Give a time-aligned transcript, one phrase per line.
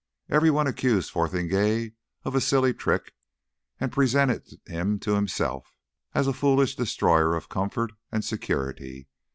[0.31, 1.93] Everyone accused Fotheringay
[2.25, 3.13] of a silly trick,
[3.79, 5.75] and presented him to himself
[6.15, 9.07] as a foolish destroyer of comfort and security.